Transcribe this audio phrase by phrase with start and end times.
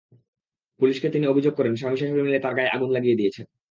[0.79, 3.45] পুলিশকে তিনি অভিযোগ করেন, স্বামী-শাশুড়ি মিলে তাঁর গায়ে আগুন লাগিয়ে দিয়েছেন।